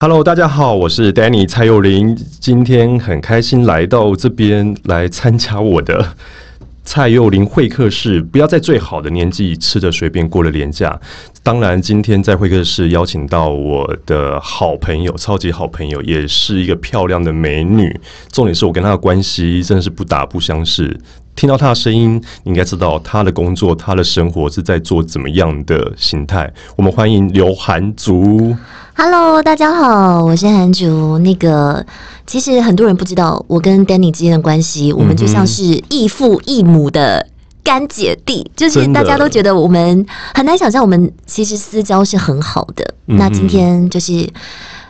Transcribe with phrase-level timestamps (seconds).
[0.00, 6.14] Hello，大家好，我是 Danny 蔡佑林，今天很开心来到这边来参加我的
[6.86, 8.22] 蔡佑林会客室。
[8.22, 10.96] 不要在最好的年纪吃着随便过了年假。
[11.42, 17.92] 当然，今天在会客室邀请到我的好朋友，超级好朋友，也是一个漂亮的美女。
[18.30, 20.96] 重点是我跟她的关系真的是不打不相识。
[21.34, 26.48] 听到她的声音，你应该知道她的工作、她的生活是在做怎么样的形态。
[26.76, 28.56] 我们欢迎刘涵竹。
[29.00, 31.18] Hello，大家好，我是韩竹。
[31.18, 31.86] 那个，
[32.26, 37.24] 其实很多人不知道我跟 Danny 之间的关系，我们就像是异父异母的
[37.62, 42.92] 干姐弟，就是大家都觉得我们很难想象，我们其实私交是很好的。
[43.06, 44.28] 嗯那今天就是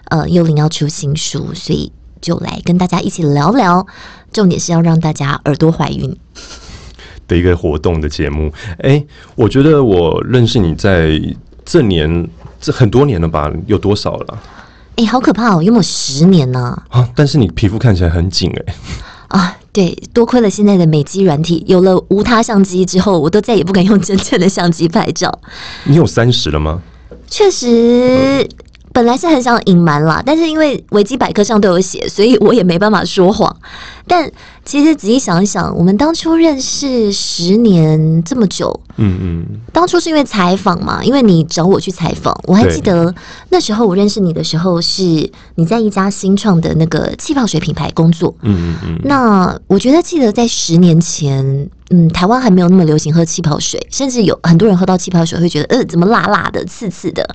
[0.06, 3.86] 呃，幽灵要出新书，所以就来跟大家一起聊聊。
[4.32, 6.16] 重点是要让大家耳朵怀孕。
[7.26, 8.50] 的一个活动的节目。
[8.78, 9.04] 哎、
[9.36, 11.20] 我觉得我认识你在
[11.62, 12.26] 这年
[12.60, 13.50] 这很多年了吧？
[13.66, 14.38] 有多少了
[14.96, 15.62] 哎、好可怕哦！
[15.62, 17.08] 有没有十年呢、啊？
[17.14, 18.74] 但是你皮肤看起来很紧哎、
[19.38, 25.38] 啊，对，多亏了现在的美肌软体，有了无他相机之后，我都再也不敢用真正的相机拍照。
[25.84, 26.82] 你有三十了吗？
[27.28, 28.48] 确实，
[28.92, 33.54] 本来是很想隐瞒啦，但是因为维基百科上都有写，所以我也没办法说谎。
[34.04, 34.28] 但
[34.68, 43.14] 其实仔细想一想，我们当初认识十年这么久，嗯嗯，当初是因为采访嘛，因为你找我去采访，我还对记得
[43.48, 45.02] 那时候我认识你的时候，是
[45.54, 48.34] 你在一家新创的那个气泡水品牌工作。
[48.42, 57.34] 嗯嗯嗯，那我觉得，记得在十年前，嗯，台湾还没有那么流行喝气泡水，甚至有很多人喝到气泡水会觉得，呃，怎么辣辣的、刺刺的。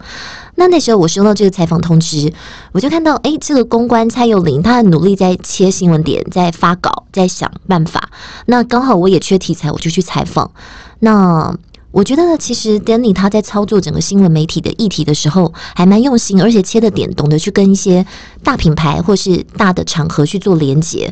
[0.55, 2.31] 那那时候我收到这个采访通知，
[2.71, 8.11] 我就看到，诶，这个公关蔡佑林，他很努力在切新闻点，在发稿，在想办法。
[8.45, 10.51] 那刚好我也缺题材，我就去采访。
[10.99, 11.57] 那
[11.89, 18.05] 我觉得其实 Danny 他在操作整个新闻媒体的议题的时候，还蛮用心，而且切的点懂得去跟一些
[18.43, 21.11] 大品牌或是大的场合去做连接，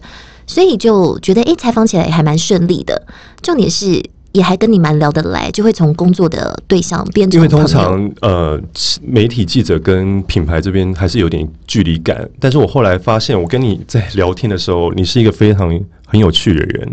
[0.52, 3.02] 所以就觉得诶，采访起来也还蛮顺利的。
[3.42, 4.04] 重点是
[4.34, 7.66] 也还跟你蛮聊得来，就会从工作的对象变成因为通。
[7.66, 8.60] 常呃，
[9.02, 12.30] 媒体记者跟品牌这边还是有点距离感。
[12.38, 15.70] 但是我后来发现，我跟你在聊天的时候，你是一个非常
[16.06, 16.90] 很有趣的人。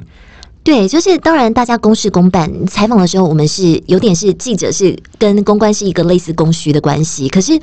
[0.63, 2.67] 对，就是当然，大家公事公办。
[2.67, 7.59] 采访的时候，我们是有点是记者是跟公关是一个类似供需的关系，可是，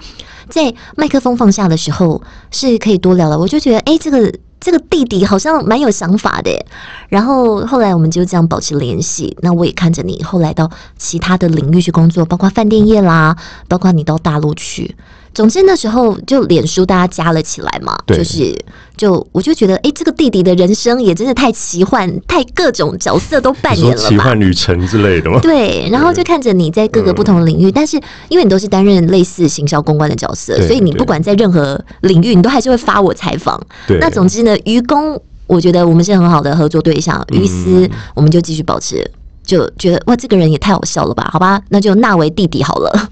[0.50, 3.38] 在麦克风放下的时候是可以多聊了。
[3.38, 6.66] 我就觉得，哎，这个这个弟弟好像蛮有想法的。
[7.10, 9.38] 然后后来我们就这样保持联系。
[9.42, 13.36] 那我也看着你后来到其他的领域去工作，包括饭店业啦，
[13.68, 14.96] 包括你到大陆去。
[15.36, 18.58] 总之那时候就脸书大家加了起来嘛，就是
[18.96, 24.08] 就我就觉得，哎、这个弟弟的人生也真的太奇幻，太各种角色都扮演了吧。
[24.10, 25.38] 奇幻旅程之类的吗？
[25.42, 33.62] 对，然后就看着你在各个不同的领域，但是因为你都是担任类似行销公关的角色，所以你不管在任何领域，你都还是会发我采访。
[33.86, 39.06] 对，那总之呢，于公我觉得我们是很好的合作对象，嗯于私我们就继续保持，
[39.44, 41.30] 就觉得哇，这个人也太好笑了吧？
[41.30, 43.10] 好吧，那就纳为弟弟好了。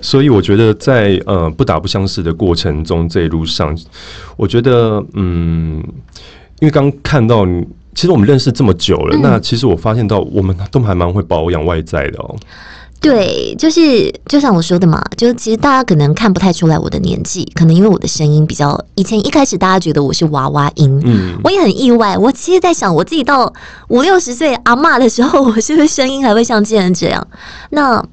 [0.00, 3.76] 所以我觉得在呃不打不相识的过程中，这一路上，
[4.36, 5.82] 我觉得嗯，
[6.60, 12.36] 因为刚看到你，其实我们认识这么久了，嗯那其实我发现到我们都还蛮会保养外在的哦。
[13.02, 22.18] 对，就是就像我说的嘛，就是其实大家可能看不太出来我的年纪，可能因为我的声音比较，以前一开始大家觉得我是娃娃音，嗯，我也很意外。
[22.18, 23.50] 我其实，在想我自己到
[23.88, 27.26] 五六十岁阿嬷的时候，我是不是声音还会像之前这样？
[27.70, 28.04] 那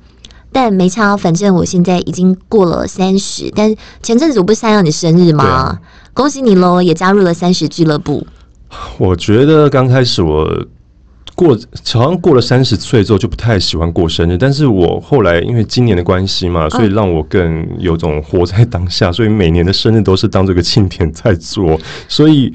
[0.60, 3.54] 但没差，反正我现在已经过了三十。
[3.56, 5.44] 但前阵子我不是参加你生日吗？
[5.44, 5.80] 啊
[6.16, 8.26] 恭喜你喽，也加入了三十俱乐部。
[8.98, 10.50] 我觉得刚开始我
[11.36, 11.56] 过
[11.94, 21.80] 好像过了三十岁之后就不太喜欢过生日，但是我后来因为今年的关系嘛，所以让我更有种活在当下，所以每年的生日都是当这个庆典在做。
[22.08, 22.52] 所以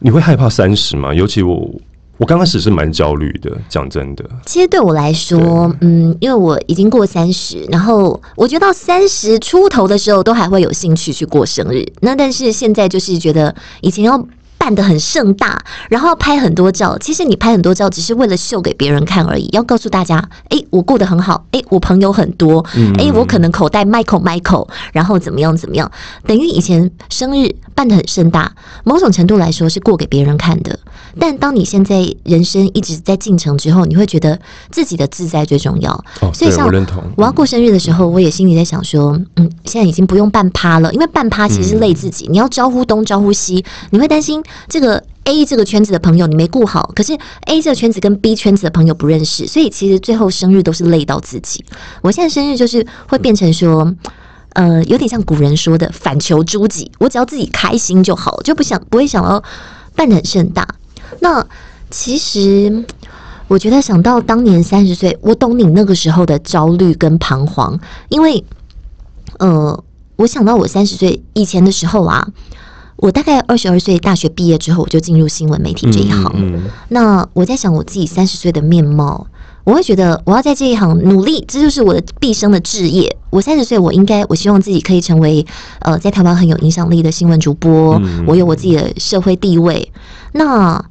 [0.00, 1.14] 你会害怕三十吗？
[1.14, 1.70] 尤其我
[2.16, 4.24] 我刚开始是蛮焦虑的，讲真的。
[4.46, 11.84] 其实对我来说，嗯，因为我已经过三十，然后我觉得到三十出头的时候，都还会有兴趣去过生日。
[12.00, 14.24] 那但是现在就是觉得以前要。
[14.64, 16.96] 办的很盛大，然后拍很多照。
[16.96, 25.90] 其实你拍很多照，只是为了秀给别人看而已，要告诉大家，诶，我过得很好，诶，我朋友很多，嗯诶，我可能口袋 Michael Michael，然后怎么样怎么样，
[26.26, 28.50] 等于以前生日办的很盛大，
[28.84, 30.78] 某种程度来说是过给别人看的。
[31.20, 34.40] 但当你现在人生一直在进程之后，你会觉得
[34.70, 35.92] 自己的自在最重要。
[36.22, 36.64] 哦，所以像。
[37.16, 47.16] 我要过生日的时候，我也心里在想说，嗯，现在已经不用办趴了，因为办趴其实累自己，你要招呼东招呼西，你会担心这个 A 这个圈子的朋友你没顾好，可是
[47.46, 51.64] A 这个圈子跟 B 圈子的朋友不认识，所以其实最后生日都是累到自己。
[52.02, 53.94] 我现在生日就是会变成说。
[54.56, 59.42] 呃，有点像古人说的“反求诸己”，我只要自己开心就好，就不想不会想要
[59.96, 60.64] 办的很盛大。
[61.18, 61.44] 那
[61.90, 62.84] 其实
[63.48, 67.76] 我觉得想到当年三十岁，我懂你那个时候的焦虑跟彷徨，
[68.08, 68.44] 因为
[69.40, 69.82] 呃，
[70.14, 72.28] 我想到我三十岁以前的时候啊。
[72.96, 76.62] 我大概二十二岁大学毕业之后，我就进入新闻媒体这一行。
[76.88, 79.26] 那我在想我自己三十岁的面貌，
[79.64, 83.16] 我会觉得我要在这一行努力，这就是我的毕生的志业。
[83.30, 85.44] 我三十岁，我应该，我希望自己可以成为
[85.80, 88.00] 呃，在台湾很有影响力的新闻主播。
[88.26, 89.90] 我有我自己的社会地位。
[90.32, 90.82] 那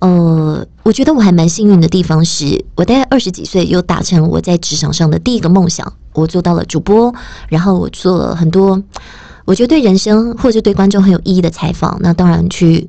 [0.00, 7.14] 呃，我觉得我还蛮幸运的地方是，我大概二十几岁又达成我在职场上的第一个梦想，我做到了主播，
[7.48, 8.82] 然后我做了很多。
[9.44, 12.88] 我觉得对人生或者对观众很有意义的采访，那当然去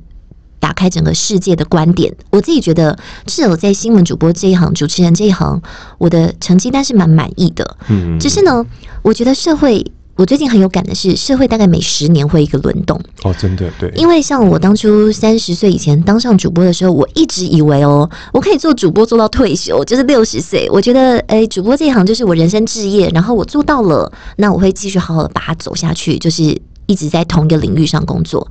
[0.58, 2.14] 打开整个世界的观点。
[2.30, 5.60] 我自己觉得，至少在新闻主播这一行、主持人这一行，
[5.98, 7.76] 我的成绩单是蛮满意的。
[7.88, 8.64] 嗯，只是呢，
[9.02, 9.84] 我觉得社会。
[10.16, 13.90] 我最近很有感的是，社会大概每十年会一个轮动哦，真的对。
[13.94, 20.66] 因为像我当初三十岁以前当上主播的时候，我一直以为哦，我可以做主播做到退休，就是六十岁。
[20.70, 26.42] 我觉得，哎，主播这一行就是我人生置业，然后我做到了，那我会继续好好的把它走下去，就是
[26.86, 28.48] 一直在同一个领域上工作。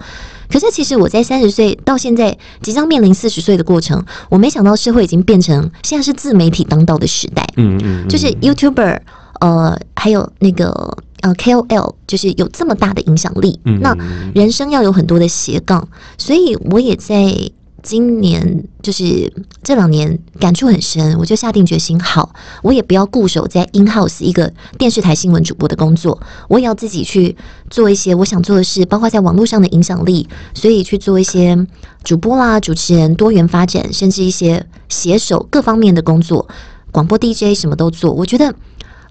[0.48, 7.44] 可是，其实我在三十岁到现在即将面临四十岁的过程，我没想到社会已经变成现在是自媒体当道的时代。
[7.58, 9.00] 嗯嗯，就是 YouTuber，
[9.40, 10.96] 呃，还有那个。
[11.26, 13.98] 呃，KOL 就是有这么大的影响力，那
[14.36, 15.88] 人生要有很多的斜杠，
[16.20, 17.34] 所以我也在
[17.82, 19.34] 今年就是
[19.64, 22.32] 这两年感触很深，我就下定决心，好，
[22.62, 27.36] 我也不要固守在 in house 一个电视台新闻主播的工作，我也要自己去
[27.72, 31.66] 做一些我想做的事，包括在网络上的影响力，所以去做一些
[32.04, 36.48] 主播啦、主持人多元发展，甚至一些携手各方面的工作，
[36.92, 38.54] 广播 DJ 什么都做，我觉得，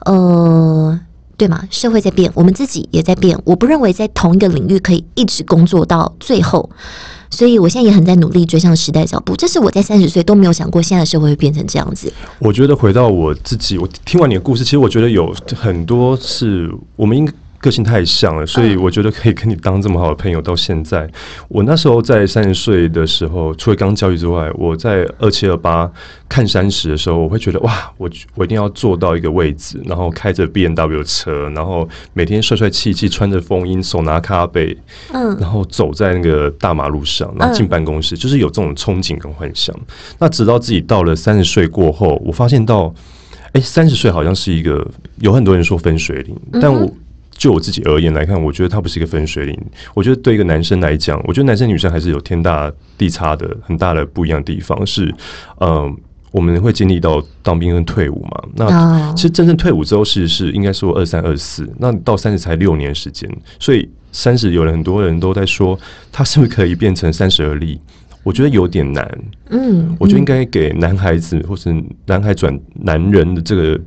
[0.07, 1.01] 呃。
[1.37, 1.67] 对吗？
[1.71, 3.39] 社会在变，我们自己也在变。
[3.45, 6.71] 我不认为在同一个领域可以一直工作到最后，
[7.31, 9.35] 所以我现在也很在努力追上时代脚步。
[9.37, 12.13] 这是我在三十岁都没有想过，现在社会会变成这样子。
[12.39, 17.31] 我觉得回到我自己，我听完你的故事，其实我觉得有很多是我们应。
[17.65, 21.09] 个性太像了，所以我觉得可以跟你当这么好的朋友到现在。
[21.49, 25.91] 我那时候在三十岁的时候，除了刚教育之外，我在二七二八
[26.29, 34.77] 看三十的时候，我会觉得哇，我我一定要坐到一个位置，然后开着 B N W 车，然后每天帅帅气气，穿着风衣，手拿咖啡，
[35.15, 39.75] 嗯，然后走在那个大马路上，然后进办公室，就是有这种憧憬跟幻想。
[40.19, 42.95] 那直到自己到了三十岁过后，我发现到，
[43.53, 44.87] 哎，三十岁好像是一个
[45.21, 46.93] 有很多人说分水岭，但我。
[47.37, 49.59] 就我自己而言来看，我觉得它不是一个分水岭。
[49.93, 54.87] 我觉得对一个男生来讲，我觉得男生女生还是有天大地差的很大的不一样的地方。
[54.87, 55.13] 是，
[55.59, 55.95] 嗯，
[56.31, 58.45] 我们会经历到当兵跟退伍嘛？
[58.55, 63.29] 那其实真正退伍之后，是是应该说二三二四，那到三十才六年时间。
[63.59, 65.79] 所以三十有了很多人都在说，
[66.13, 67.81] 他是不是可以变成三十而立？
[68.23, 69.19] 我觉得有点难。
[69.51, 71.75] 嗯，我觉得应该给男孩子或是
[72.07, 73.81] 男孩转男人的这个。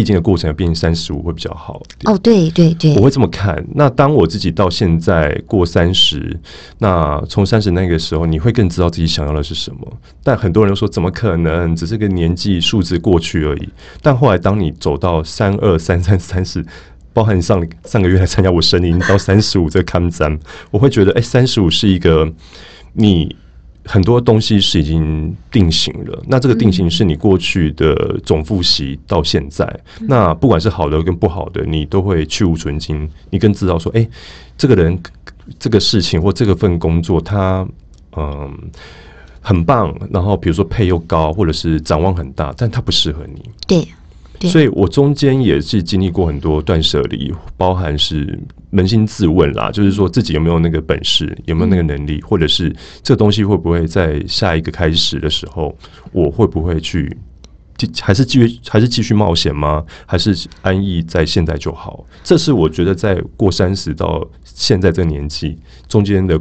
[0.00, 1.82] 必经的过程要变成三十五会比较好。
[2.04, 3.62] 哦，对对对，我会这么看。
[3.74, 6.40] 那当我自己到现在过三十，
[6.78, 9.80] 那从三十那个时候，你会更知道自己想要的是什么。
[10.24, 11.76] 但很多人都说，怎么可能？
[11.76, 13.68] 只是个年纪数字过去而已。
[14.00, 16.64] 但后来，当你走到三二三三三四，
[17.12, 22.32] 包含上上个月来参加我生日，到三十五这个看展，我会觉得，哎，三十五是一个
[22.94, 23.36] 你。
[23.92, 29.68] 很多东西是已经定型了，那这个定型是你过去的总复习到现在，
[30.02, 34.08] 那不管是好的跟不好的，你都会去无存精，你更知道说，哎，
[34.56, 34.96] 这个人
[35.58, 37.66] 这个事情或这个份工作，他
[38.16, 38.56] 嗯
[39.40, 43.42] 很棒，然后比如说配又高，或者是展望很大，但他不适合你。
[43.66, 43.84] 对。
[44.48, 48.38] 所以我中间也是经历过很多断舍离，包含是
[48.72, 55.76] 扪心自问啦，就是说自己有没有那个本事，有没有那个能力，或者是这个东西会不会在下一个开始的时候，
[56.12, 57.14] 我会不会去，
[58.00, 59.84] 还是继续还是继续冒险吗？
[60.06, 62.06] 还是安逸在现在就好？
[62.22, 66.40] 这是我觉得在过三十到现在这个年纪中间的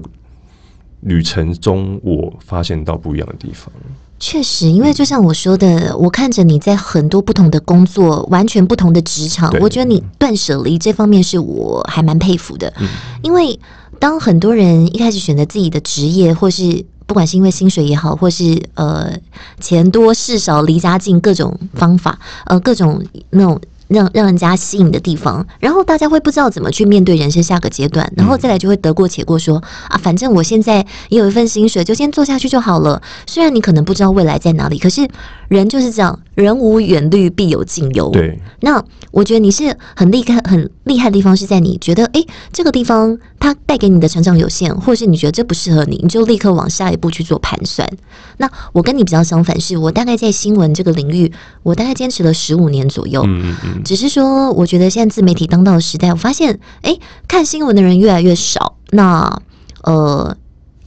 [1.01, 3.69] 旅程中，我发现到不一样的地方。
[4.19, 12.73] 确实，因为就像我说的，我看着你在很多不同的工作，完全不同的职场，我觉得你断舍离这方面是我还蛮佩服的。
[13.23, 13.57] 因为
[13.97, 19.11] 当很多人一开始选择自己的职业，或是不管是因为薪水也好，或是呃
[19.61, 23.59] 钱多事少、离家近各种方法，呃各种那种。
[23.89, 33.01] 让让人家吸引的地方，然后大家会不知道怎么去面对人生下个阶段，然后再来就会得过且过，说啊，反正我现在也有一份薪水，就先做下去就好了。
[33.25, 35.07] 虽然你可能不知道未来在哪里，可是
[35.47, 38.09] 人就是这样，人无远虑，必有近忧。
[38.11, 47.89] 对，那我觉得你是很厉害、很厉害的地方是在你觉得，诶，这个地方它带给你的成长有限，或者是你觉得这不适合你，你就立刻往下一步去做盘算。
[48.37, 51.31] 那我跟你比较相反，是我大概在新闻这个领域，
[51.63, 53.21] 我大概坚持了十五年左右。
[53.25, 58.77] 嗯嗯嗯，只是说，我觉得现在自媒体当道的时代，我发现，诶，看新闻的人越来越少。
[58.91, 59.41] 那
[59.83, 60.35] 呃。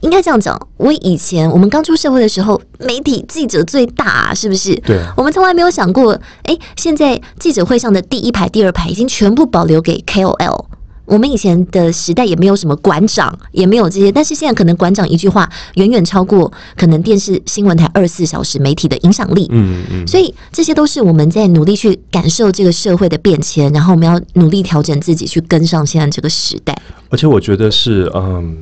[0.03, 4.75] 应该这样讲，我以前我们刚出社会的时候，媒体记者最大，是不是？
[4.81, 5.01] 对。
[5.17, 10.67] 我们从来没有想过，哎，现在记者会上的第一排、第二排已经全部保留给 KOL。
[11.05, 19.47] 我们以前的时代也没有什么馆长，也没有这些，但是现在可能馆长一句话远远超过可能电视新闻台二十四小时媒体的影响力。
[19.51, 20.07] 嗯嗯。
[20.07, 26.77] 所以这些都是我们在努力去感受这个社会的变迁，然后我们要努力调整自己，去跟上现在这个时代。
[27.13, 28.57] 而且我觉得是，嗯，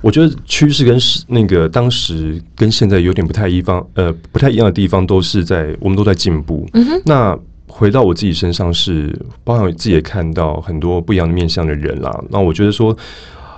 [0.00, 6.68] 我觉得趋势跟是那个当时跟现在有点不太一方，呃，不太一样的地方，都是在我们都在进步。
[6.72, 7.02] 嗯哼。
[7.04, 7.38] 那。
[7.74, 12.22] 回到我自己身上，是包含我自己也看到很多不一样的面向的人啦。
[12.28, 12.94] 那我觉得说，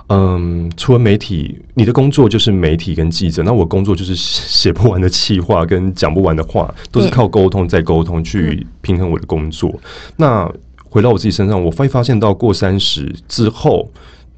[0.07, 9.69] 嗯，除了媒体，你的工作就是媒体跟记者，那我工作就是写不完的气话跟讲不完的话，都是靠沟通再沟通去平衡我的工作。
[10.15, 10.49] 那
[10.89, 13.91] 回到我自己身上，我会发现到过三十之后，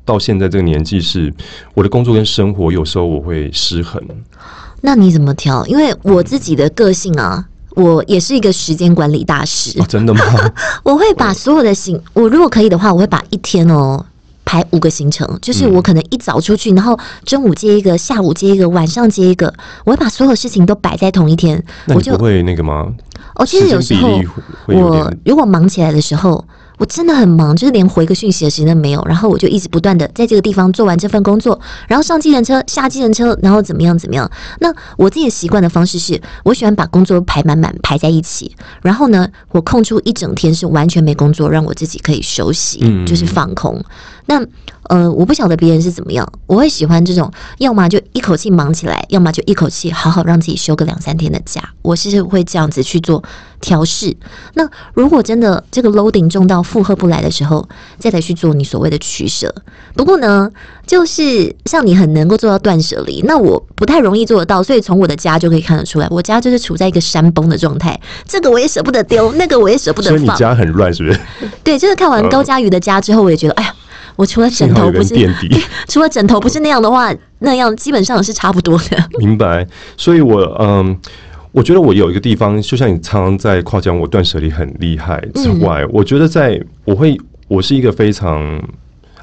[0.08, 1.32] 到现在这个年纪，是
[1.76, 4.02] 我的工作跟生活有时候我会失衡。
[4.82, 5.64] 那你怎么调？
[5.68, 7.46] 因为我自己的个性啊。
[7.78, 10.22] 我也是一个时间管理大师，真的吗？
[10.82, 14.04] 我会把所有的行，我如果可以的话，我会把一天哦
[14.44, 19.54] 排五个行程，就是我可能一早出去，然后中午接一个，下午接一个，晚上接一个，
[19.86, 21.64] 我会把所有事情都摆在同一天。
[21.90, 22.92] 我就会那个吗？
[23.36, 24.20] 哦，其实有时候
[24.66, 26.44] 我如果忙起来的时候。
[26.78, 29.04] 我真的很忙，就是连回个讯息的时间都没有。
[29.06, 34.30] 然后我就一直不断的在这个地方做完这份工作，然后上计程车，下计程车，然后怎么样怎么样。
[34.60, 38.56] 那我自己习惯的方式是，我喜欢把工作排满满排在一起。
[38.82, 43.84] 然后呢，我空出一整天是完全没工作，让我自己可以休息，就是放空。
[44.28, 44.42] 那
[44.84, 51.62] 呃，我不晓得别人是怎么样，我会喜欢这种，要么就一口气忙起来，要么就一口气好好让自己休个两三天的假。
[51.82, 53.22] 我是会这样子去做
[53.60, 54.16] 调试。
[54.54, 57.68] 那如果真的这个 loading 重到负荷不来的时候，
[57.98, 59.54] 再来去做你所谓的取舍。
[59.94, 60.50] 不过呢，
[60.86, 68.00] 就是像你很能够做到断舍离，那我不太容易做得到，所以从我的家就可以看得出来，我家就是处在一个山崩的状态。
[68.26, 70.18] 这个我也舍不得丢，那个我也舍不得放。
[70.18, 71.20] 所以你家很乱，是不是？
[71.64, 73.74] 对，就是看完高佳瑜的家之后，我也觉得，哎呀。
[74.18, 75.16] 我除了枕头不是，
[75.88, 78.98] 除了枕头不是那样的话，那样基本上是差不多的。
[79.20, 80.98] 明白，所以我嗯，
[81.52, 87.16] 我觉得我有一个地方，就像你常常在夸奖我断舍离很厉害之外，我觉得在我会，
[87.48, 88.44] 我是一个非常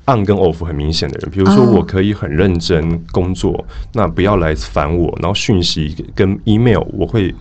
[0.06, 1.30] on 跟 off 很明显的人。
[1.30, 7.34] 比如说，我可以很认真工作，那不要来烦我，然后讯息跟 email 我会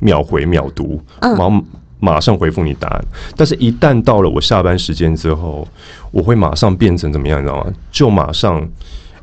[0.00, 1.52] 秒回秒读，然后。
[1.98, 3.04] 马上回复你答案，
[3.36, 5.66] 但是一旦到了我下班时间之后，
[6.10, 7.72] 我会马上变成怎么样，你知道吗？
[7.90, 8.68] 就马上，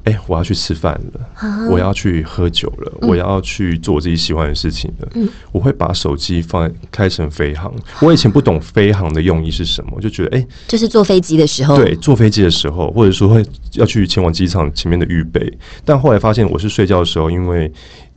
[0.05, 5.07] 哎，我要去吃饭了，我要去喝酒了，我要去做我自己喜欢的事情了。
[5.13, 7.71] 嗯，我会把手机放开成飞行。
[8.01, 15.57] 我以前不懂飞行的用意是什么，就觉得哎，就是坐飞机的时候，对，坐飞机的时候，或者说会要去前往机场前面的预备。
[15.85, 17.71] 但后来发现，我是睡觉的时候，因为。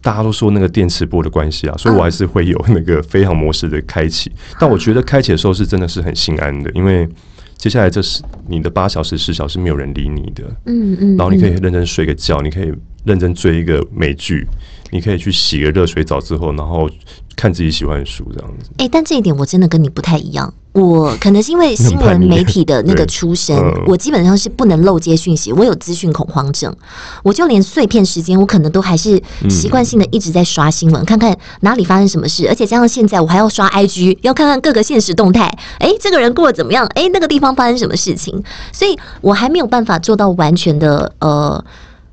[0.06, 4.30] 大家都说那个电磁波的关系啊，所以我还是会有那个飞行模式的开启。
[4.56, 7.08] 但我觉得开启的时候是真的是很心安的，因为
[7.56, 12.72] 接下来这是你的八小时、十小时没有人理你的，嗯嗯，然后你可以认真睡个觉，你可以
[13.06, 14.46] 认真追一个美剧，
[14.90, 16.90] 你可以去洗个热水澡之后，然后
[17.34, 18.70] 看自己喜欢的书这样子。
[18.78, 20.52] 哎，但这一点我真的跟你不太一样。
[20.72, 23.56] 我可能是因为新闻媒体的那个出身，
[23.88, 26.74] 我基本上是不能漏接讯息，我有资讯恐慌症，
[27.22, 35.46] 我就连碎片时间，我可能都还是习惯性的一直在刷新闻，看看哪里发生什么事，而且加上现在我还要刷 IG，要看看各个现实动态，
[35.78, 36.86] 哎，这个人过得怎么样？
[36.94, 38.42] 哎，那个地方发生什么事情？
[38.70, 41.64] 所以我还没有办法做到完全的呃，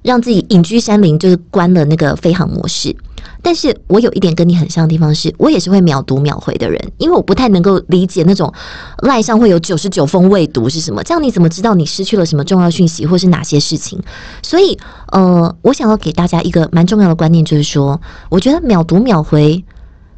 [0.04, 2.96] 让自己隐居山林，就是关了那个飞航模式。
[3.42, 8.54] 但是我有一点跟你很像的地方，是我也是会秒读秒回的人，因为我不太能够理解那种
[9.00, 11.04] 赖上会有九十九封未读是什么。
[11.04, 14.00] 这样你怎么知道你失去了什么重要讯息，或是哪些事情？
[14.42, 14.78] 所以，
[15.12, 19.64] 呃，我想要给大家一个蛮重要的观念，就是说，我觉得秒读秒回，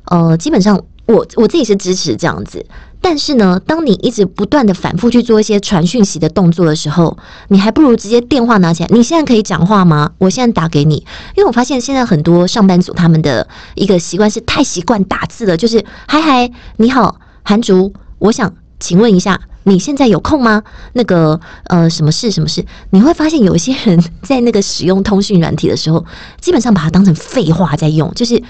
[0.05, 2.65] 呃，基本上我我自己是支持这样子。
[3.01, 7.15] 但是呢，当你一直不断的反复去做一些传讯息的动作的时候，
[7.50, 8.89] 你还不如直接电话拿起来。
[8.91, 10.12] 你现在可以讲话吗？
[10.17, 10.95] 我现在打给你。
[11.35, 20.63] 因为我发现现在很多上班族他们的一个习惯是太习惯打字了，就是嗨嗨，你好，韩竹，我想请问一下，你现在有空吗？
[20.93, 22.31] 那个呃，什么事？
[22.31, 22.65] 什么事？
[22.89, 26.03] 你会发现有一些人 在那个使用通讯软体的时候，
[26.41, 28.41] 基本上把它当成废话在用，就是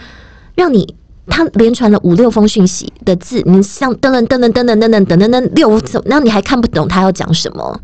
[0.55, 0.95] 让你。
[1.27, 5.69] 他连传了五六封讯息的字，你像噔噔噔噔噔噔噔噔噔噔噔六，
[6.05, 7.79] 然后你还看不懂他要讲什么。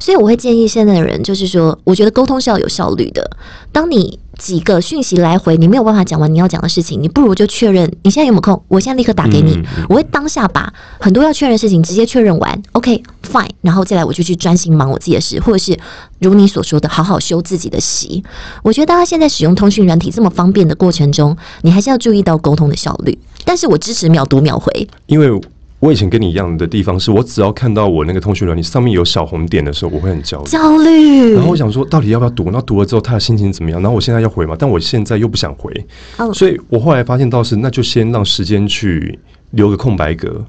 [0.00, 3.30] 所以我会建议现在的人，就是说，我觉得沟通是要有效率的。
[3.70, 9.62] 当你几个讯息来回，你没有办法讲完你要讲的事情，你不如就确认你现在有没有空，我现在立刻打给你。
[9.88, 15.78] 我会当下把很多要确认的事情直接确认完，OK，fine，然后再来我就去专心忙我自己的事，或者是
[16.18, 18.24] 如你所说的，好好修自己的习。
[18.62, 23.18] 我觉得大家现在使用通讯软体这么方便的过程中，你还是要注意到沟通的效率。
[23.44, 25.40] 但是我支持秒读秒回，因为。
[25.82, 30.44] 我以前跟你一样的地方是，我只要看到我那个通讯软件上面有小红点的时候，我会很焦虑。
[30.46, 31.34] 焦虑。
[31.34, 32.48] 然后我想说，到底要不要读？
[32.52, 33.82] 那读了之后，他的心情怎么样？
[33.82, 35.72] 然后我现在要回嘛，但我现在又不想回。
[36.32, 39.18] 所以我后来发现，倒是那就先让时间去
[39.50, 40.40] 留个空白格，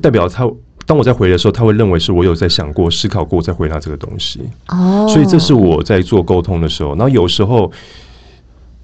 [0.00, 0.48] 代表他
[0.86, 4.38] 当我在回的时候，他会认为是我有在想过、思考过再回答这个东西。
[4.68, 5.04] 哦。
[5.08, 6.90] 所以这是我在做沟通的时候。
[6.90, 7.68] 然后有时候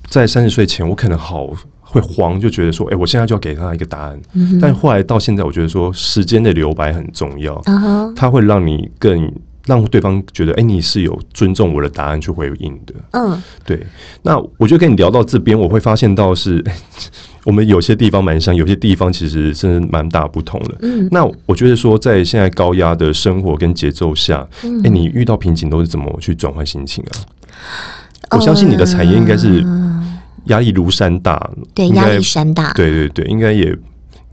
[0.08, 1.48] 在三十岁前，我可能好。
[1.92, 4.18] 会慌，就觉得说，哎，我现在就要给他一个答案。
[4.58, 7.60] 但后来到现在，我觉得说，时间的留白很重要。
[8.16, 9.30] 它会让你更
[9.66, 12.94] 让对方觉得，哎，你是有尊重我的答案去回应的。
[13.10, 13.86] 嗯，对。
[14.22, 16.64] 那我觉得跟你聊到这边，我会发现到是，
[17.44, 20.76] 我们有些地方蛮像，有些地方其实真的蛮大不同的。
[20.80, 24.48] 嗯，那我觉得说，在现在高压的生活跟节奏下，
[24.82, 27.12] 哎，你遇到瓶颈都是怎么去转换心情啊？
[28.30, 29.62] 我相信你的产业应该是。
[30.44, 33.76] 压力如山大，对，压力山大，对对对，应该也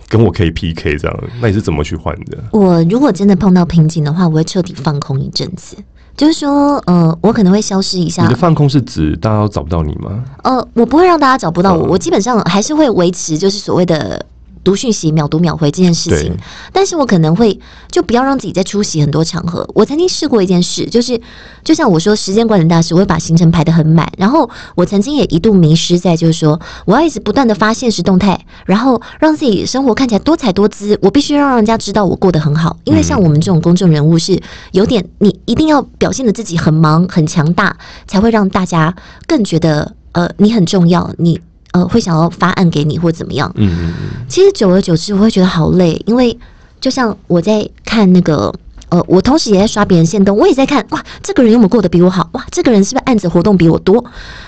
[0.08, 1.24] 跟我可以 PK 这样。
[1.42, 2.38] 那你是怎么去换的？
[2.52, 5.78] 我如果真的碰到瓶颈的话，我会彻底放空一阵子，
[6.18, 8.24] 就是说，呃，我可能会消失一下。
[8.24, 10.24] 你的放空是指大家都找不到你吗？
[10.44, 14.26] 呃，我不会让大家找不到我，我基本上还是会维持，就是所谓的。
[14.64, 16.38] 读讯息秒读秒回这件事情，
[16.74, 19.68] 但是我可能会就不要让自己再出席很多场合。
[19.74, 21.20] 我曾经试过一件事，就是
[21.64, 24.12] 就像我说时间管理大师，我会把行程排得很满。
[24.18, 31.00] 然后我曾经也一度迷失在，就是说我要一直不断的发现实动态，然后让自己生活看起来多彩多姿。
[31.02, 37.76] 我必须让人家知道我过得很好，因为像我们这种公众人物是有点，你一定要表现的自己很忙很强大，
[38.08, 41.10] 才会让大家更觉得呃你很重要。
[41.18, 41.40] 你。
[41.72, 43.52] 呃，会想要发案给你或怎么样？
[43.56, 44.26] 嗯嗯嗯。
[44.28, 46.38] 其实久而久之，我会觉得好累，因为
[46.82, 48.54] 就像我在看那个，
[48.90, 52.28] 呃，我同时也在刷别人线动，我也在看，哇，这个人有没有过得比我好？
[52.34, 54.04] 哇，这个人是不是案子活动比我多？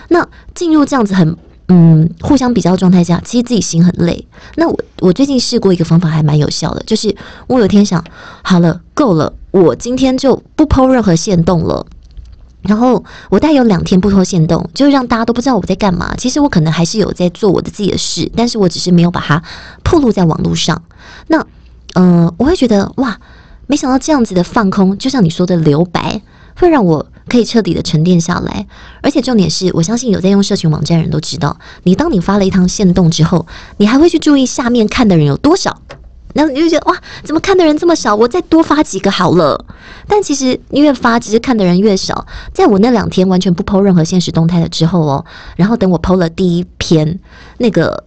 [0.10, 4.28] 那进入这样子很嗯互相比较状态下，其实自己心很累。
[4.56, 7.16] 那我我最近试过一个方法，还蛮有效的，就是
[7.48, 8.04] 我有天想，
[8.42, 11.86] 好了，够了，我今天就不抛任何线动了。
[12.63, 16.15] 然后我大概有两天不脱线动，就是让大家都不知道我在干嘛。
[16.17, 19.41] 其实我可能还是有在做我的自己的事，但是我只是没有把它
[19.84, 20.82] 暴露在网络上。
[21.28, 21.45] 那，
[21.95, 23.19] 嗯，我会觉得哇，
[23.67, 26.21] 没想到这样子的放空，就像你说的留白，
[26.56, 28.67] 会让我可以彻底的沉淀下来。
[29.02, 33.47] 而且重点是我相信有在用社群网站的人都知道，你当你发了一趟线动之后，
[33.78, 35.82] 你还会去注意下面看的人有多少。
[36.34, 38.15] 然后你就觉得哇，怎么看的人这么少？
[38.15, 39.65] 我再多发几个好了。
[40.08, 42.26] 但其实越发，其实看的人越少。
[42.54, 47.20] 在我那两天完全不剖任何现实动态了之后哦，然后等我剖了第一篇，
[47.58, 48.04] 那个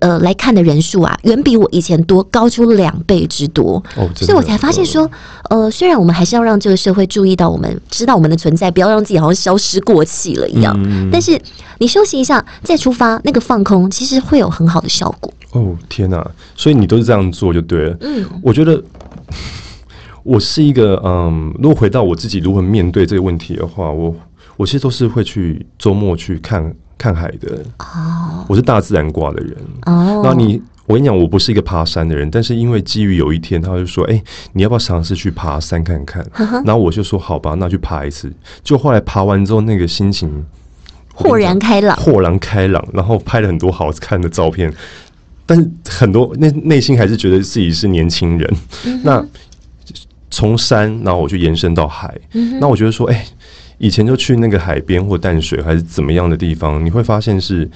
[0.00, 3.82] 呃来看的人数啊，远比我以前多，高出两倍之多。
[3.96, 5.10] 哦，所以我才发现说，
[5.50, 10.78] 呃，虽然我们还是要让这个社会注意到我们，知道我们的存在，不要让自己好像消失过气了一样。
[11.10, 11.38] 但是
[11.78, 15.32] 你休息一下再出发，那个放空其实会有很好的效果。
[15.52, 16.24] 哦天哪！
[16.54, 17.96] 所以你都是这样做就对了。
[18.00, 18.80] 嗯，我觉得
[20.22, 24.14] 我是一个嗯，如果回到我自己如何面对这个问题的话，我
[24.56, 27.64] 我其实都是会去周末去看看海的。
[27.78, 29.56] 哦，我是大自然挂的人。
[29.86, 36.22] 哦，那你我跟你讲，我不是一个爬山的人，但是因为基于有一天他就说，哎，你要不要尝试去爬山看看？
[36.66, 38.30] 然后我就说好吧，那去爬一次。
[38.62, 40.44] 就后来爬完之后，那个心情
[41.14, 44.70] 豁然开朗，豁然开朗，然后拍了很多好看的照片。
[45.46, 48.54] 但是很多内内心还是觉得自己是年轻人。
[49.02, 49.24] 那
[50.30, 52.16] 从山，然后我就延伸到海。
[52.60, 53.26] 那我觉得说，哎，
[53.80, 57.66] 以前就去那个海边或淡水还是怎么样的地方，你会发现是，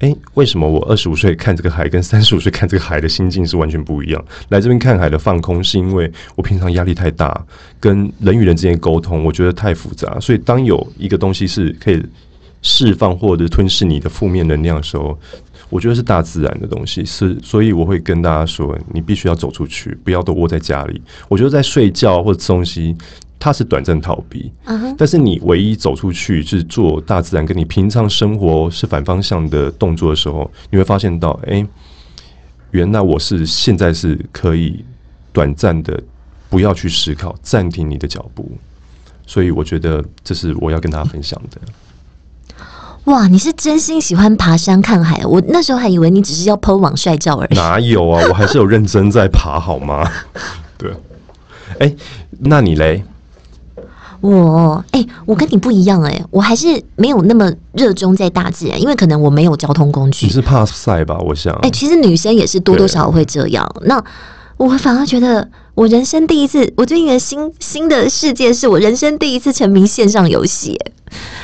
[0.00, 4.22] 哎，为什么我二十五岁看这个海，跟三十五岁看这个海的心境是完全不一样？
[4.50, 7.42] 来这边看海的放空，是因为我平常压力太大，
[7.80, 10.20] 跟人与人之间沟通，我觉得太复杂。
[10.20, 12.04] 所以当有一个东西是可以
[12.60, 15.18] 释放或者吞噬你的负面能量的时候。
[15.68, 21.02] 我觉得是大自然的东西，是所以我会跟大家说，你必须要走出去，不要都窝在家里。
[21.26, 22.94] 我觉得在睡觉或者吃东西，
[23.46, 24.50] 它是短暂逃避，
[24.98, 31.64] 但是你唯一走出去是做大自然跟你平常生活是反方向的动作的时候，你会发现到，哎，
[32.72, 34.84] 原来我是现在是可以
[35.32, 36.02] 短暂的
[36.50, 38.50] 不要去思考，暂停你的脚步。
[39.28, 41.60] 所以我觉得这是我要跟大家分享的。
[43.04, 45.24] 哇，你是真心喜欢爬山看海？
[45.24, 47.54] 我那时候还以为你只是要 PO 网帅照而已。
[47.54, 48.26] 哪有啊？
[48.28, 50.10] 我还是有认真在爬，好吗？
[50.76, 50.92] 对。
[51.78, 51.94] 哎，
[52.40, 53.04] 那你嘞？
[54.20, 60.26] 我哎，我跟你不一样哎，我还是没有那么热衷在大自然，因为可能我没有交通工具。
[60.26, 61.18] 你是怕晒吧？
[61.18, 61.54] 我想。
[61.56, 63.68] 哎，其实女生也是多多少少会这样。
[63.82, 64.02] 那
[64.56, 70.78] 我反而觉得，我人生第一次，我最近的新新的世界是我人生第一次沉迷线上游戏。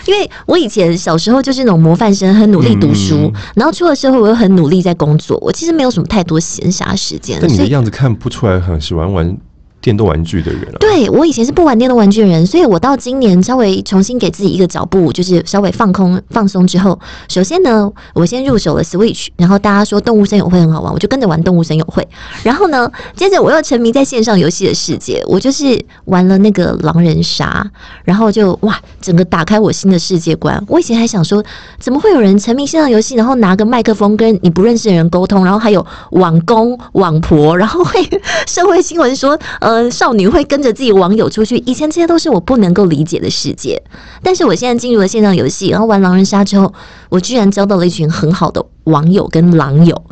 [0.07, 7.39] 因为我以前小时候就是那种模范生，很努力读书，然后出了社会我又很努力在工作，我其实没有什么太多闲暇时间。
[7.41, 9.37] 但你的样子看不出来很喜欢玩。
[9.83, 22.07] 电动玩具的人啊，对我以前是不玩电动玩具的人，所以我到今年稍微重新给自己一个脚步，就是稍微放空放松之后，首先呢，我先入手了 Switch，然后大家说动物森友会很好玩，我就跟着玩动物森友会，
[22.45, 27.69] 然后呢，接着我又沉迷在线上游戏的世界，我就是玩了那个狼人杀，
[28.05, 30.65] 然后就哇，整个打开我新的世界观。
[30.69, 31.43] 我以前还想说，
[31.81, 38.01] 怎么会有人沉迷线上游戏，然后拿个麦克风跟你不认识的人沟通，然后还有网公网婆，然后会
[38.47, 39.72] 社会新闻说呃。
[39.73, 43.83] 呃，少女会跟着自己网友出去，以前这些都是我不能够理解的世界。
[44.23, 46.75] 但是我现在进入了线上游戏，然后玩狼人杀之后，
[47.09, 50.05] 我居然交到了一群很好的网友跟狼友，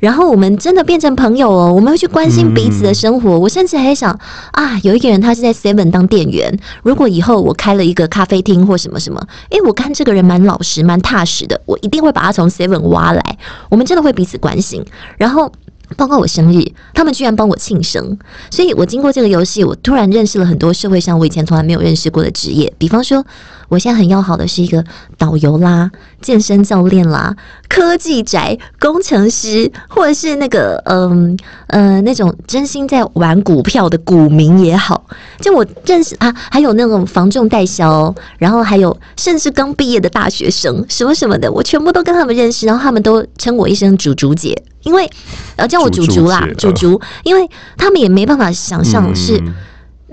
[0.00, 1.72] 然后我们真的变成朋友哦。
[1.72, 3.38] 我们会去关心彼此的生活。
[3.38, 4.10] 我甚至还想
[4.50, 13.38] 啊，有一个人他是在 Seven 当店员，如果以后我开了一个咖啡厅或什么什么，诶，我看这个人蛮老实、蛮踏实的，我一定会把他从 Seven 挖来。
[13.70, 14.84] 我们真的会彼此关心，
[15.16, 15.52] 然后。
[15.96, 18.18] 包括我生日，他们居然帮我庆生，
[18.50, 23.24] 所以我经过这个游戏，我突然认识了很多社会上我以前从来没有认识过的职业，比方说。
[23.70, 24.84] 我现在很要好的是一个
[25.16, 27.34] 导游啦、健身教练啦、
[27.74, 35.04] 科技宅、工程师，或者是那个嗯呃那种真心在玩股票的股民也好。
[35.40, 45.10] 就我认识啊，还有那种房仲代销，然后还有甚至刚毕业的大学生，什么什么的，我全部都跟他们认识，然后他们都称我一声“竹竹姐”，因为
[45.56, 49.42] 呃叫我“竹竹”啦，“竹竹”，因为他们也没办法想象是。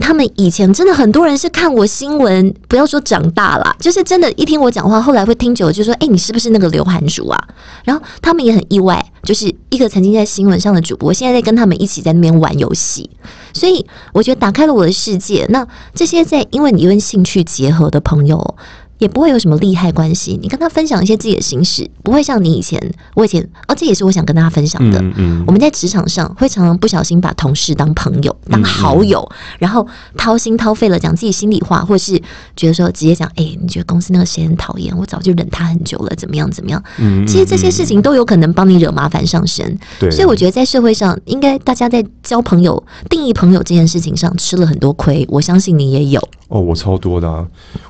[0.01, 7.39] 他们以前真的很多人是看我新闻，不要说长大了，就是真的，一听我讲话，后来会听久了，就说：“哎，你是不是那个刘涵竹啊？”
[7.85, 13.09] 然后他们也很意外，就是一个曾经在新闻上的主播，现在在跟他们一起在那边玩游戏，
[13.53, 15.45] 所以我觉得打开了我的世界。
[15.49, 18.55] 那这些在因为你跟兴趣结合的朋友。
[19.01, 22.79] 也不会有什么利害关系，你跟他分享一些自己的心事，不会像你以前，
[23.15, 24.99] 我以前，哦，这也是我想跟大家分享的。
[25.01, 32.15] 嗯嗯，我们在职场上会常常不小心把同事当朋友、当好友，然后掏心掏肺了讲自己心里话，或是
[32.55, 36.83] 觉得说直接讲，哎，你觉得公司那个谁很讨厌，我早就忍他很久了，怎么样怎么样？
[36.99, 39.79] 嗯，其实这些事情都有可能帮你惹麻烦上身。
[39.99, 46.21] 对，所以我觉得在社会上，应该大家在交朋友、定义朋友这件事情上吃了很多亏，我相信你也有。
[46.51, 47.47] 哦，我超多的啊！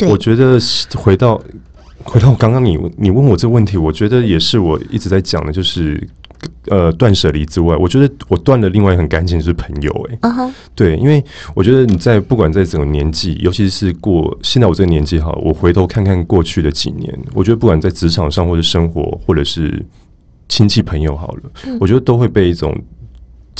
[0.07, 0.59] 我觉得
[0.93, 1.41] 回到
[2.03, 6.07] 回到刚刚你你问我这个问题，我觉得也是我一直在讲的，就是
[6.67, 10.19] 呃断舍离之外，我觉得我断了另外很干净是朋友哎，
[10.75, 11.23] 对，因为
[11.55, 19.83] 我觉得你在不管在整个年纪，尤其是过现在我这个年纪哈，我回头看看过去的几年，我觉得不管在职场上或者生活或者是
[20.47, 22.79] 亲戚朋友好了，我觉得都会被一种。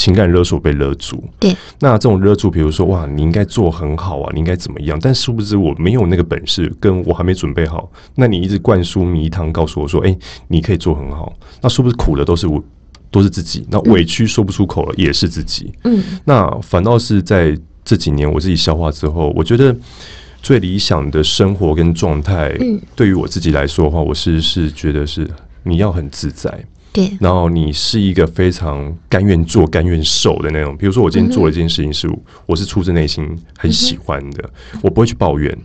[0.02, 4.98] 情感勒索被勒住，对，那这种勒住，比如说哇，你应该做很好啊，你应该怎么样？
[5.00, 7.88] 但殊不知我没有那个本事，跟我还没准备好。
[8.16, 11.32] 那你一直灌输迷汤，告诉我说，哎，你可以做很好。
[11.62, 12.64] 那是不是苦的都是我，
[13.12, 13.64] 都是自己？
[13.70, 15.72] 那委屈说不出口了，也是自己。
[15.84, 19.76] 嗯，那反倒是在这几年我自己消化之后，我觉得
[20.42, 25.30] 最理想的生活跟状态，嗯，对于我自己来说的话，我是是觉得是
[25.62, 26.52] 你要很自在。
[26.94, 30.76] 对，然后你是一个非常甘愿做、甘愿受的那种。
[30.76, 32.10] 比如说，我今天做了一件事情，是
[32.46, 33.26] 我是出自内心
[33.58, 34.50] 很喜欢的，
[34.82, 35.58] 我不会去抱怨。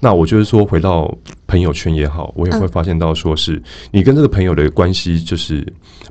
[0.00, 5.64] 那我就是说，回到朋友圈也好，我也会发现到，说是你跟这个朋友的关系，就是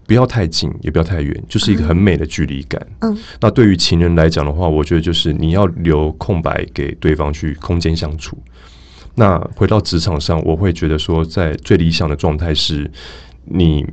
[0.08, 2.82] 不要太近，也不要太远，就是一个很美的距离感。
[3.02, 8.38] 嗯，那对于情人来讲的话，我觉得就是你要留空白给对方去空间相处。
[9.14, 12.90] 那回到职场上，我会觉得说，在最理想的状态是
[13.44, 13.86] 你。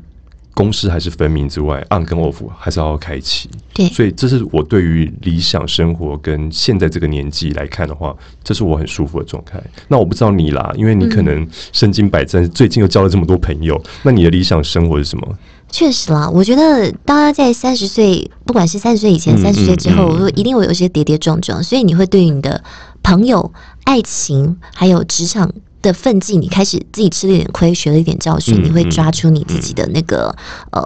[0.55, 3.49] 公司还是分明之外，on 跟 off 还是要开启。
[3.73, 9.63] 对，所以这是我对于理想生活跟现在这个年纪来看的话，这是我很舒服的状态。
[9.89, 15.39] 那我不知道你啦，因为你可能身经百战，最近又交了这么多朋友，那你的理想生活是什么？
[15.71, 22.63] 确实啦，我觉得大家在三十岁，不管是三十岁以前、三十岁之后，一定会有一些跌跌撞撞，所以你会对你的
[23.03, 23.53] 朋友、
[23.85, 25.53] 爱情还有职场。
[25.83, 30.35] 的奋进，你开始自己吃了一点亏，学了一点教训，你会抓出你自己的那个
[30.73, 30.83] 呃，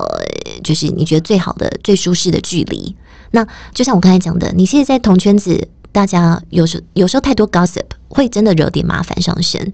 [0.62, 2.94] 就是你觉得最好的、最舒适的距离。
[3.32, 9.72] 那就像我刚才讲的，你现在在同圈子大家有时有时候太多 gossip 会真的惹点麻烦上身。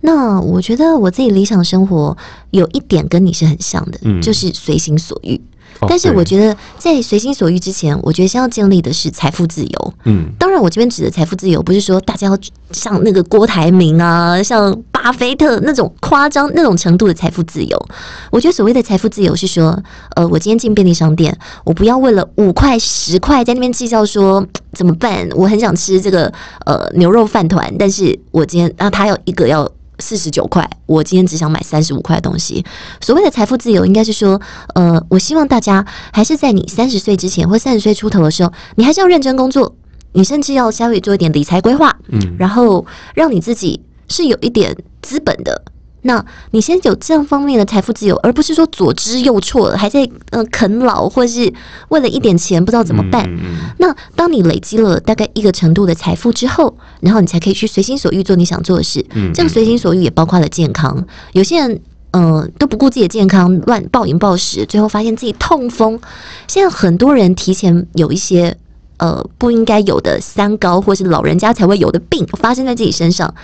[0.00, 2.16] 那我觉得我自己理想生活
[2.50, 5.36] 有一点跟你是很像的，嗯就是随心所欲。
[5.36, 5.40] 哦
[5.88, 9.94] 但是我觉得在随心所欲之前，我觉得先要建立的是财富自由。
[10.04, 12.38] 嗯当然，我这边指的财富自由，不是说大家要
[12.70, 17.88] 像那个郭台铭啊，像巴菲特那种夸张那种程度的财富自由。
[18.30, 19.76] 我觉得所谓的财富自由是说，
[20.16, 26.32] 呃，我今天进便利商店，我不要为了五块十块在那边计较说怎么办，我很想吃这个
[26.66, 29.70] 呃牛肉饭团，但是我今天啊，他要一个要。
[29.98, 32.64] 四十九块，我今天只想买三十五块的东西。
[33.00, 34.40] 所谓的财富自由，应该是说，
[34.74, 39.74] 呃，我希望大家还是在你三十岁之前或三十岁出头的时候，你还是要认真工作，
[40.12, 45.62] 你甚至要稍微做一点理财规划，嗯然后让你自己是有一点资本的。
[46.02, 51.52] 那你先有这样方面的财富自由，而不是说左支右绌，还在呃啃老，或是
[51.88, 53.24] 为了一点钱不知道怎么办。
[53.30, 59.04] 嗯嗯那当你累积了大概一个程度的财富之后，然后你才可以去随心所欲做你想做的事。
[59.14, 61.06] 嗯这个随心所欲也包括了健康。
[61.32, 66.00] 有些人呃都不顾自己的健康，乱暴饮暴食，最后发现自己痛风。
[66.48, 68.56] 现在很多人提前有一些。
[68.98, 73.34] 呃，不应该有的三高，或是老人家才会有的病发生在自己身上。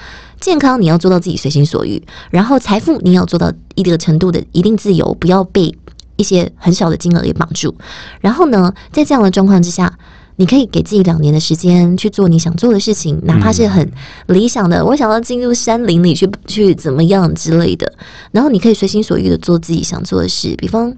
[0.40, 5.74] 健康你要做到自己随心所欲，然后财富你要做到一定的程度的一定自由，不要被
[6.16, 7.74] 一些很小的金额给绑住。
[8.20, 9.98] 然后呢，在这样的状况之下，
[10.36, 13.90] 你可以给自己两年的时间去做你想做的事情，哪怕是很
[14.26, 17.92] 理想的，我想要进入山林里去去怎么样之类的。
[18.30, 20.94] 然后你可以随心所欲的做自己想做的事，比方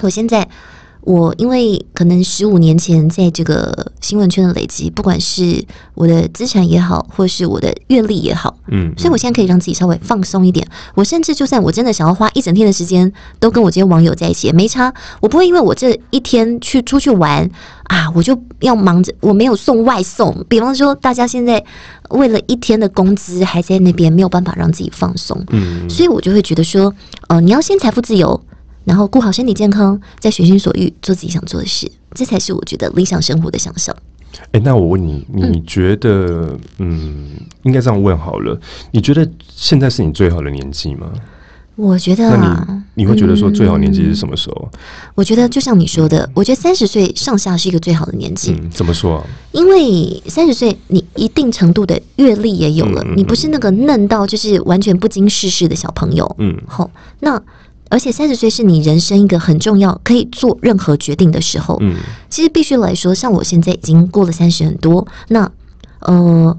[0.00, 0.48] 我现在。
[1.06, 5.64] 我因为可能十五年前在这个新闻圈的累积，不管是
[5.94, 10.66] 我的资产也好，或是我的阅历也好，嗯，所以我现在可以让自己稍微放松一点。
[10.96, 14.92] 我甚至就算我真的想要花一整天的时间都跟我这些网友在一起，也没差。
[15.20, 17.48] 我不会因为我这一天去出去玩
[17.84, 20.44] 啊，我就要忙着我没有送外送。
[20.48, 21.64] 比方说，大家现在
[22.10, 26.92] 为了一天的工资还在那边没有办法让自己放松，嗯所以我就会觉得说，
[27.28, 28.40] 呃，你要先财富自由。
[28.86, 33.94] 然后顾好身体健康，再随心所欲做自己想做的事，这才是我觉得理想生活的想象。
[34.52, 37.30] 哎、那我问你，你觉得，嗯，
[37.64, 38.58] 应该这样问好了，
[38.92, 41.12] 你觉得现在是你最好的年纪吗？
[41.74, 44.70] 我觉得那啊，你你会觉得说最好年纪是什么时候？
[45.14, 49.26] 我觉得就像你说的，我觉得三十岁上下是一个最好的年纪，嗯，怎么说啊？
[49.52, 56.36] 因为三十岁你一定程度的阅历也有了，你不是那个嫩到就是完全不经世事的小朋友。
[56.38, 57.42] 嗯好，那
[57.88, 61.78] 而且三十岁是你人生一个很重要可以做任何决定的时候。
[61.80, 61.96] 嗯。
[62.28, 65.50] 其实必须来说，像我现在已经过了三十很多，那
[66.00, 66.56] 呃，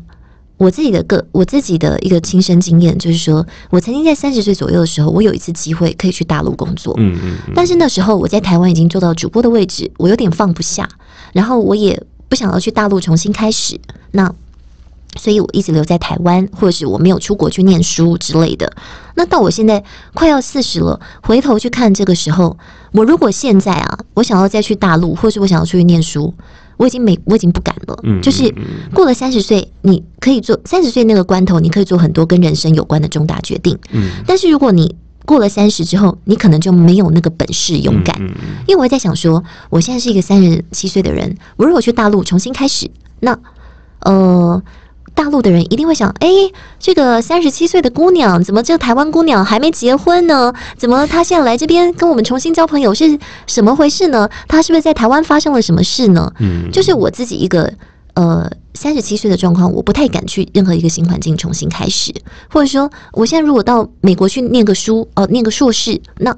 [0.57, 10.89] 我自己的个我自己的一个亲身经验就是说，我曾经在三十岁左右的时候，我有一次机会可以去大陆工作，嗯嗯嗯，但是那时候我在台湾已经做到主播的位置，我有点放不下，
[11.33, 13.79] 然后我也不想要去大陆重新开始，
[14.11, 14.33] 那
[15.15, 18.71] 所以我一直留在台湾，或者是我没有出国去念书之类的。
[19.15, 22.57] 那到我现在快要四十了，回头去看这个时候，
[22.91, 26.33] 我如果现在啊，我想要再去大陆，或是我想要出去念书，
[26.77, 27.97] 我已经没，我已经不敢了。
[28.03, 28.53] 嗯就是
[28.93, 33.77] 过了三十岁，你可以做三十岁那个关头，你可以做很多跟人生有关的重大决定。
[33.91, 38.15] 嗯但是如果你过了三十之后，你可能就没有那个本事勇敢。
[38.19, 38.33] 嗯嗯
[38.67, 42.89] 因为我会在想说，我现在是一个三十七岁的人，我如果去大陆重新开始，
[43.19, 43.37] 那
[44.01, 44.61] 呃，
[45.17, 46.29] 大陆的人一定会想，哎，
[46.79, 50.53] 这个三十七岁的姑娘，怎么这个台湾姑娘还没结婚呢？
[50.77, 54.29] 怎么她现在来这边跟我们重新交朋友是什么回事呢？
[54.47, 56.31] 她是不是在台湾发生了什么事呢？
[56.37, 57.73] 嗯，就是我自己一个
[58.13, 62.13] 呃三十七岁的状况，我不太敢去任何一个新环境重新开始，
[62.47, 66.35] 或者说我现在如果到美国去念个书，哦、念个硕士，那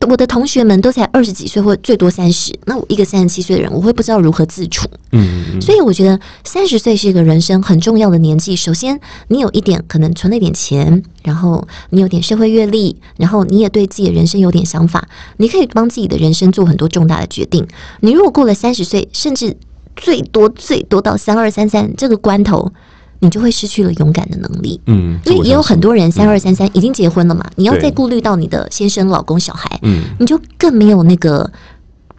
[0.00, 4.86] 我的同学们都才二十几岁或最多三十，那我一个三十七岁的人，我会不知道如何自处。
[5.12, 8.54] 嗯嗯所以我觉得三十岁是一个人生很重要的年纪。
[8.54, 17.66] 首先，你有一点可能存了一点钱，然后你有点社会阅历，然后你也对自己的人生有点想法，你可以帮自己的人生做很多重大的决定。
[18.00, 19.56] 你如果过了三十岁，甚至
[19.96, 22.72] 最多最多到三二三三这个关头，
[23.20, 24.80] 你就会失去了勇敢的能力。
[24.86, 31.50] 嗯，因为也有很多人三二三三已经结婚了嘛，你要再顾虑到你的先生、老公、小孩，嗯你就更没有那个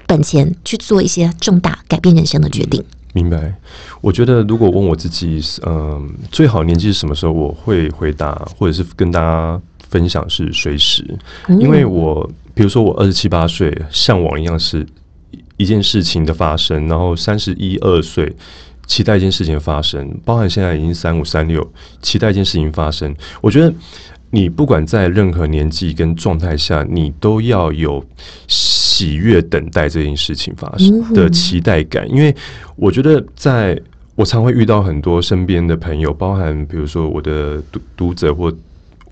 [0.08, 2.84] 本钱去做一些重大改变人生的决定。
[3.14, 3.54] 明白。
[4.02, 11.04] 我觉得如果问我自己，嗯、最好年纪是什么时候，我会回答，或者是跟大家分享是随时，
[11.48, 14.86] 嗯因为我比如说我二十七八岁，向往一样是
[15.58, 18.36] 一件事情的发生，然后三十一二岁。
[18.86, 21.66] 期待一件事情的发生，包含现在已经三五三六，
[22.02, 23.14] 期待一件事情发生。
[23.42, 23.74] 我觉得
[24.30, 28.04] 你不管在任何年纪跟状态下，你都要有
[28.48, 32.36] 喜悦等待这件事情发生嗯的期待感，因为
[32.76, 33.80] 我觉得在
[34.16, 38.54] 我常会遇到很多身边的朋友，包含比如说我的读读者或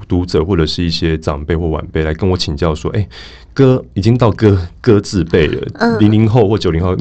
[0.07, 3.07] 读者，或者是一些长辈或晚辈来跟我请教说：“哎、
[3.53, 6.95] 哥已经到哥哥字辈了，嗯零零后或九零后。”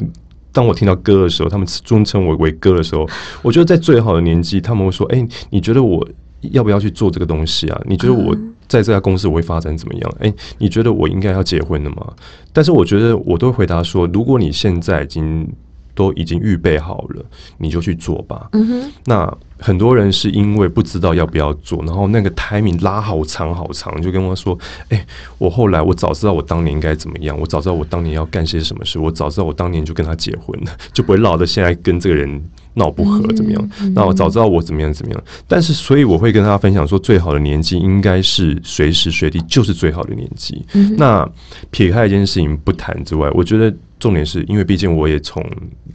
[0.53, 3.05] 当我听到歌的时候，他们尊称我为哥的时候，
[3.41, 6.07] 我觉得在最好的年纪，他们会说：“哎、你觉得我
[6.51, 7.81] 要不要去做这个东西啊？
[7.85, 8.35] 你觉得我
[8.67, 10.15] 在这家公司我会发展怎么样？
[10.19, 12.13] 哎、你觉得我应该要结婚了吗？”
[12.53, 15.47] 但是我觉得我都会回答说：“如果你现在已经
[15.95, 17.23] 都已经预备好了，
[17.57, 24.57] 你就去做吧。”嗯哼，那很多人是因为不知道要不要做，然后那个 timing 拉好长好长，就跟我说
[24.89, 25.05] ：“哎、
[25.37, 32.43] 我后来我早知道我当年应该怎么样，我早知道我当年要干些什么事，我早知道我当年就跟他结婚了，就不会落得现在跟这个人
[32.75, 33.69] 闹不和怎么样？
[33.93, 35.23] 那我早知道我怎么样怎么样。
[35.47, 40.65] 但是，所以我会跟大家分享说，最好的年纪应该是随时随地就是最好的年纪。
[40.97, 41.29] 那
[41.71, 45.43] 撇开一件事情不谈之外，我觉得重点是因为毕竟我也从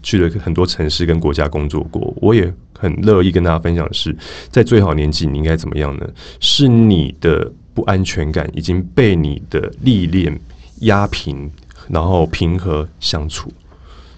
[0.02, 4.16] 去了很多城市跟国家工作过，我也很乐意跟大家分享的是，
[4.50, 6.08] 在最好年纪你应该怎么样呢？
[6.38, 10.38] 是你的不安全感已经被你的历练
[10.80, 11.50] 压平，
[11.88, 13.50] 然后平和相处。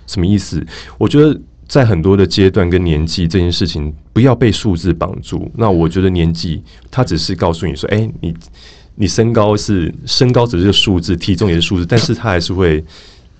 [0.06, 0.64] 什么意思？
[0.98, 5.48] 我觉得在很多的阶段跟年纪这件事情，不要被数字绑住。
[5.54, 8.34] 那我觉得年纪它只是告诉你说，哎、你
[8.96, 12.84] 你身高是身高只是个数字，体重也是数字，但是它还是会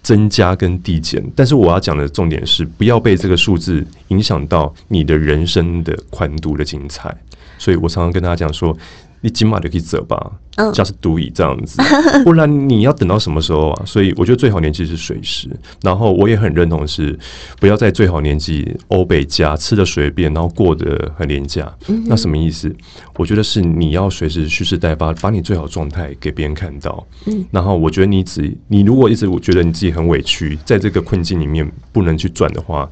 [0.01, 1.21] 增加跟递减。
[1.35, 7.13] 但是我要讲的重点是，不要被这个数字影响到你的人生的宽度的精彩。
[7.59, 8.79] 所以我常常跟大家讲说，
[9.21, 11.81] 你起码就可以走吧，嗯 just do it 这样子，
[12.25, 13.83] 不然你要等到什么时候啊？
[13.85, 15.49] 所以我觉得最好年纪是随时。
[15.83, 17.19] 然后我也很认同是，
[17.59, 21.71] 不要在最好年纪欧北家吃的随便，然后过得很廉价。
[22.07, 22.75] 那什么意思？
[23.17, 27.07] 我觉得是你要随时蓄势待发，把你最好状态给别人看到。
[27.27, 32.91] 嗯，然后我觉得你只你如果一直我觉得你自己很委屈，在这个困境里面不能去转的话，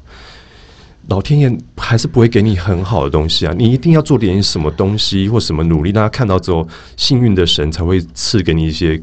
[1.09, 3.53] 老天爷还是不会给你很好的东西啊！
[3.57, 9.01] 你一定要做点什么东西或什么努力，大家看到之后，幸运的神才会赐给你一些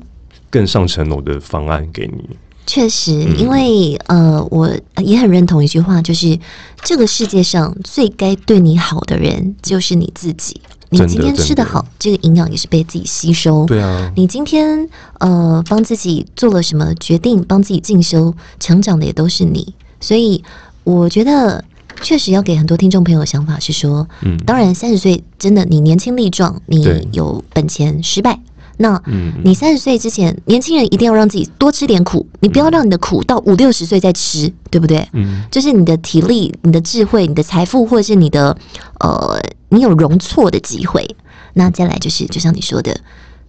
[0.49, 2.37] 更上层楼的方案给你。
[2.65, 4.69] 确实，嗯因为呃，我
[5.05, 6.39] 也很认同一句话，就是
[6.83, 10.61] 这个世界上最该对你好的人就是你自己。
[10.89, 13.67] 你今天吃的得好，这个营养也是被自己吸收。
[13.67, 14.89] 对啊，你今天
[15.19, 20.43] 呃帮自己做了什么决定，帮自己进修成长的也都是你，所以
[20.85, 21.65] 我觉得
[22.03, 28.41] 确实要给很多听众朋友的想法是说，嗯，当然三十岁真的你年轻力壮，你有本钱失败，
[28.77, 35.09] 那嗯你三十岁之前，年轻人一定要让自己多吃点苦，你不要让你的苦到五六十岁再吃，对不对？
[35.13, 38.57] 嗯，就是你的体力、你的智慧、你的财富，或者是你的
[39.01, 41.09] 呃，你有容错的机会。
[41.55, 42.95] 那再来就是，就像你说的，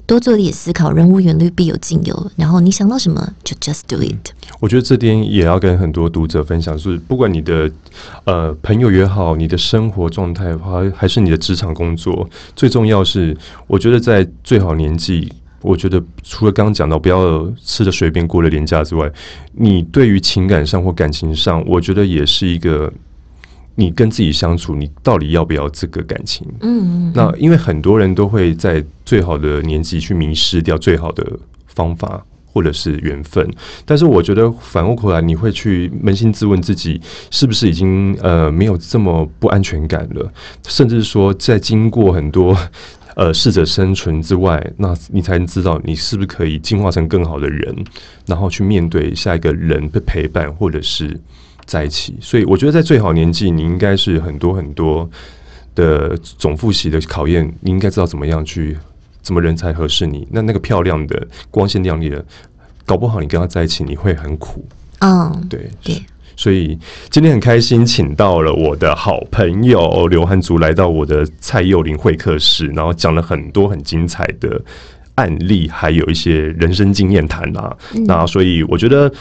[0.07, 2.31] 多做一点思考，人无远虑，必有近忧。
[2.37, 4.31] 然后你想到什么就 just do it。
[4.61, 7.69] 我觉得这点也要跟很多读者分享，是不管你的
[8.23, 15.31] 呃朋友也好，你的生活状态还还是你的职场工作，最重要是，我觉得在最好年纪。
[15.61, 19.11] 我觉得除了刚刚讲到不要吃的随便过了廉价之外，
[19.53, 22.93] 你对于情感上或感情上，我觉得也是一个
[23.79, 26.45] 你跟自己相处，你到底要不要这个感情？
[26.61, 31.23] 嗯嗯，那因为很多人都会在最好的年纪去迷失掉最好的
[31.67, 33.47] 方法或者是缘分，
[33.85, 40.33] 但是我觉得反过头来，你会去扪心自问自己是不是已经呃没有这么不安全感了，
[40.67, 42.57] 甚至说在经过很多。
[43.19, 47.75] 呃，适者生存之外，那你才能知道你是不是可以进化成更好的人，
[48.27, 51.19] 然后去面对下一个人的陪伴，或者是
[51.67, 52.15] 在一起。
[52.19, 55.07] 所以，我觉得在最好年纪，你应该是很多很多
[55.75, 58.75] 的总复习的考验，你应该知道怎么样去，
[59.21, 60.27] 怎么人才合适你。
[60.31, 62.25] 那那个漂亮的、光鲜亮丽的，
[62.85, 64.65] 搞不好你跟他在一起你会很苦。
[65.01, 66.01] 嗯，对对，
[66.35, 66.79] 所以
[67.11, 74.59] 今天很开心，请到了我的好朋友刘汉族来到我的蔡佑林会客室，然后讲了很多很精彩的
[75.15, 77.77] 案例，还有一些人生经验谈啊。
[78.07, 79.11] 那所以我觉得。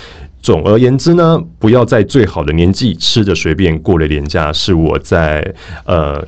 [0.43, 6.25] 总而言之呢，不要在最好的年纪吃的随便过了年假，是我在呃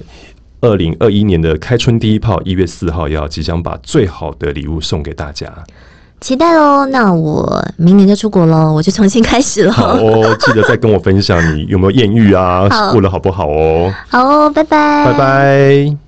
[0.61, 5.47] 二零二一年的开春第一炮，一月四号要即将把最好的礼物送给大家。
[6.21, 6.85] 期待哦。
[6.91, 9.73] 那我明年就出国了，我就重新开始了。
[9.73, 13.95] 好哦，记得再跟我分享你有没有艳遇啊， 好过得好不好哦。
[14.09, 16.08] 好哦，拜拜，拜拜。